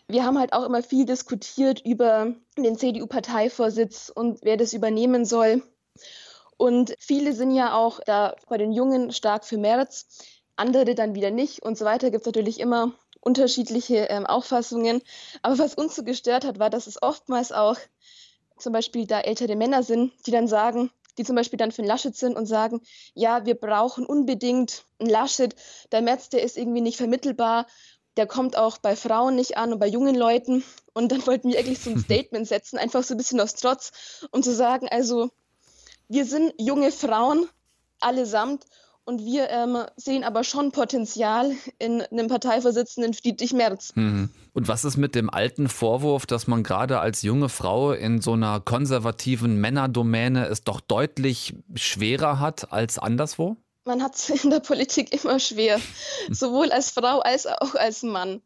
Wir 0.09 0.25
haben 0.25 0.37
halt 0.37 0.53
auch 0.53 0.65
immer 0.65 0.83
viel 0.83 1.07
diskutiert 1.07 1.81
über 1.85 2.35
den 2.59 2.77
CDU-Parteivorsitz 2.77 4.11
und 4.13 4.41
wer 4.43 4.57
das 4.57 4.73
übernehmen 4.73 5.25
soll. 5.25 5.63
Und 6.57 6.97
viele 6.99 7.33
sind 7.33 7.53
ja 7.53 7.77
auch 7.77 8.01
da 8.05 8.35
bei 8.49 8.59
den 8.59 8.73
Jungen 8.73 9.13
stark 9.13 9.45
für 9.45 9.59
März, 9.59 10.09
andere 10.57 10.97
dann 10.97 11.15
wieder 11.15 11.31
nicht 11.31 11.63
und 11.63 11.79
so 11.79 11.85
weiter. 11.85 12.11
Gibt 12.11 12.23
es 12.23 12.27
natürlich 12.27 12.59
immer 12.59 12.95
unterschiedliche 13.21 14.09
ähm, 14.09 14.27
Auffassungen. 14.27 15.03
Aber 15.43 15.57
was 15.61 15.77
uns 15.77 15.95
so 15.95 16.03
gestört 16.03 16.45
hat, 16.45 16.59
war, 16.59 16.69
dass 16.69 16.89
es 16.89 17.01
oftmals 17.01 17.53
auch 17.53 17.77
zum 18.59 18.73
Beispiel 18.73 19.07
da 19.07 19.21
ältere 19.21 19.57
Männer 19.57 19.83
sind, 19.83 20.13
die 20.27 20.31
dann 20.31 20.49
sagen, 20.49 20.91
die 21.19 21.25
zum 21.25 21.37
Beispiel 21.37 21.59
dann 21.59 21.73
für 21.73 21.83
einen 21.83 21.89
Laschet 21.89 22.15
sind 22.15 22.37
und 22.37 22.47
sagen, 22.47 22.81
ja, 23.15 23.47
wir 23.47 23.55
brauchen 23.55 24.07
unbedingt 24.07 24.85
einen 24.99 25.11
Laschet, 25.11 25.55
der 25.93 26.03
März, 26.03 26.29
der 26.29 26.43
ist 26.43 26.57
irgendwie 26.57 26.81
nicht 26.81 26.97
vermittelbar, 26.97 27.67
der 28.17 28.27
kommt 28.27 28.57
auch 28.57 28.79
bei 28.79 28.97
Frauen 28.97 29.35
nicht 29.35 29.57
an 29.57 29.73
und 29.73 29.79
bei 29.79 29.87
jungen 29.87 30.15
Leuten. 30.15 30.65
Und 30.95 31.13
dann 31.13 31.27
wollten 31.27 31.51
wir 31.51 31.59
eigentlich 31.59 31.81
so 31.81 31.91
ein 31.91 31.99
Statement 32.05 32.47
setzen, 32.47 32.79
einfach 32.79 33.03
so 33.03 33.15
ein 33.15 33.19
bisschen 33.19 33.41
aus 33.41 33.55
Trotz, 33.55 34.27
um 34.31 34.43
zu 34.43 34.55
sagen, 34.55 34.89
also 34.89 35.31
wir 36.09 36.25
sind 36.25 36.55
junge 36.59 36.93
Frauen 36.93 37.49
allesamt 38.01 38.65
und 39.07 39.25
wir 39.25 39.49
ähm, 39.51 39.79
sehen 39.97 40.25
aber 40.25 40.45
schon 40.45 40.73
Potenzial 40.73 41.53
in 41.79 42.03
einem 42.03 42.27
Parteivorsitzenden 42.27 43.15
Friedrich 43.15 43.53
Merz. 43.53 43.93
Mhm. 43.95 44.31
Und 44.53 44.69
was 44.69 44.85
ist 44.85 44.97
mit 44.97 45.15
dem 45.15 45.31
alten 45.31 45.69
Vorwurf, 45.69 46.27
dass 46.27 46.49
man 46.49 46.65
gerade 46.65 46.99
als 46.99 47.23
junge 47.23 47.49
Frau 47.49 47.93
in 47.93 48.21
so 48.21 48.33
einer 48.33 48.61
konservativen 48.61 49.61
Männerdomäne 49.61 50.47
es 50.47 50.65
doch 50.65 50.81
deutlich 50.81 51.55
schwerer 51.75 52.41
hat 52.41 52.73
als 52.73 52.99
anderswo? 52.99 53.57
Man 53.85 54.03
hat 54.03 54.17
es 54.17 54.29
in 54.45 54.51
der 54.51 54.61
Politik 54.61 55.13
immer 55.13 55.39
schwer, 55.39 55.81
sowohl 56.31 56.73
als 56.73 56.91
Frau 56.91 57.21
als 57.21 57.47
auch 57.47 57.77
als 57.77 58.03
Mann. 58.03 58.43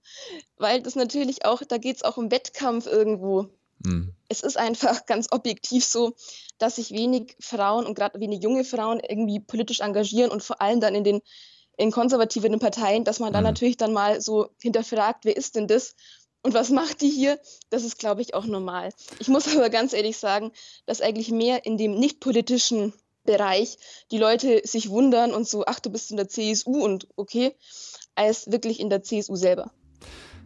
Weil 0.58 0.82
das 0.82 0.94
natürlich 0.94 1.46
auch, 1.46 1.62
da 1.66 1.78
geht 1.78 1.96
es 1.96 2.02
auch 2.02 2.18
um 2.18 2.30
Wettkampf 2.30 2.86
irgendwo. 2.86 3.48
Mhm. 3.78 4.12
Es 4.28 4.42
ist 4.42 4.58
einfach 4.58 5.06
ganz 5.06 5.28
objektiv 5.30 5.86
so, 5.86 6.14
dass 6.60 6.76
sich 6.76 6.92
wenig 6.92 7.34
Frauen 7.40 7.86
und 7.86 7.94
gerade 7.94 8.20
wenig 8.20 8.42
junge 8.42 8.64
Frauen 8.64 9.00
irgendwie 9.00 9.40
politisch 9.40 9.80
engagieren 9.80 10.30
und 10.30 10.42
vor 10.42 10.60
allem 10.60 10.80
dann 10.80 10.94
in 10.94 11.02
den 11.02 11.20
in 11.76 11.90
konservativen 11.90 12.58
Parteien, 12.58 13.04
dass 13.04 13.20
man 13.20 13.32
dann 13.32 13.42
mhm. 13.42 13.50
natürlich 13.50 13.78
dann 13.78 13.92
mal 13.92 14.20
so 14.20 14.50
hinterfragt, 14.60 15.24
wer 15.24 15.36
ist 15.36 15.56
denn 15.56 15.66
das? 15.66 15.96
Und 16.42 16.52
was 16.54 16.68
macht 16.68 17.00
die 17.00 17.08
hier? 17.08 17.40
Das 17.70 17.84
ist, 17.84 17.98
glaube 17.98 18.20
ich, 18.20 18.34
auch 18.34 18.44
normal. 18.44 18.90
Ich 19.18 19.28
muss 19.28 19.48
aber 19.56 19.70
ganz 19.70 19.94
ehrlich 19.94 20.18
sagen, 20.18 20.52
dass 20.86 21.00
eigentlich 21.00 21.30
mehr 21.30 21.64
in 21.64 21.78
dem 21.78 21.98
nicht 21.98 22.20
politischen 22.20 22.92
Bereich 23.24 23.78
die 24.10 24.18
Leute 24.18 24.60
sich 24.64 24.90
wundern 24.90 25.32
und 25.32 25.48
so, 25.48 25.64
ach, 25.66 25.80
du 25.80 25.90
bist 25.90 26.10
in 26.10 26.18
der 26.18 26.28
CSU 26.28 26.84
und 26.84 27.08
okay, 27.16 27.54
als 28.14 28.50
wirklich 28.50 28.80
in 28.80 28.90
der 28.90 29.02
CSU 29.02 29.36
selber 29.36 29.72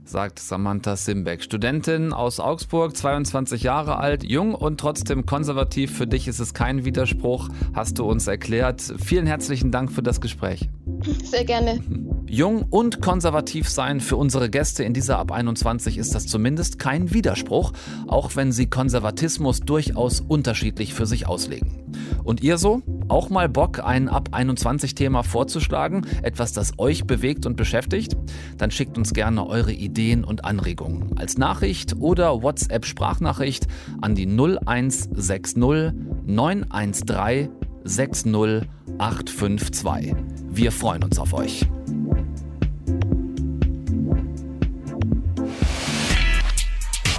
sagt 0.04 0.38
Samantha 0.38 0.96
Simbeck. 0.96 1.42
Studentin 1.42 2.12
aus 2.12 2.40
Augsburg, 2.40 2.96
22 2.96 3.62
Jahre 3.62 3.98
alt, 3.98 4.24
jung 4.24 4.54
und 4.54 4.78
trotzdem 4.78 5.26
konservativ. 5.26 5.96
Für 5.96 6.06
dich 6.06 6.28
ist 6.28 6.40
es 6.40 6.54
kein 6.54 6.84
Widerspruch, 6.84 7.48
hast 7.74 7.98
du 7.98 8.04
uns 8.04 8.26
erklärt. 8.26 8.82
Vielen 9.02 9.26
herzlichen 9.26 9.70
Dank 9.70 9.92
für 9.92 10.02
das 10.02 10.20
Gespräch. 10.20 10.68
Sehr 11.24 11.44
gerne. 11.44 11.80
Jung 12.34 12.66
und 12.68 13.00
konservativ 13.00 13.68
sein 13.68 14.00
für 14.00 14.16
unsere 14.16 14.50
Gäste 14.50 14.82
in 14.82 14.92
dieser 14.92 15.20
Ab 15.20 15.30
21 15.30 15.98
ist 15.98 16.16
das 16.16 16.26
zumindest 16.26 16.80
kein 16.80 17.14
Widerspruch, 17.14 17.70
auch 18.08 18.34
wenn 18.34 18.50
sie 18.50 18.66
Konservatismus 18.66 19.60
durchaus 19.60 20.20
unterschiedlich 20.20 20.94
für 20.94 21.06
sich 21.06 21.28
auslegen. 21.28 21.84
Und 22.24 22.42
ihr 22.42 22.58
so? 22.58 22.82
Auch 23.06 23.30
mal 23.30 23.48
Bock, 23.48 23.84
ein 23.84 24.08
Ab 24.08 24.30
21 24.32 24.96
Thema 24.96 25.22
vorzuschlagen? 25.22 26.08
Etwas, 26.22 26.52
das 26.52 26.72
euch 26.76 27.04
bewegt 27.04 27.46
und 27.46 27.56
beschäftigt? 27.56 28.16
Dann 28.58 28.72
schickt 28.72 28.98
uns 28.98 29.12
gerne 29.12 29.46
eure 29.46 29.72
Ideen 29.72 30.24
und 30.24 30.44
Anregungen 30.44 31.16
als 31.16 31.38
Nachricht 31.38 31.94
oder 32.00 32.42
WhatsApp-Sprachnachricht 32.42 33.68
an 34.00 34.16
die 34.16 34.26
0160 34.26 35.56
913 35.56 37.50
60852. 37.84 40.16
Wir 40.50 40.72
freuen 40.72 41.04
uns 41.04 41.20
auf 41.20 41.32
euch. 41.32 41.68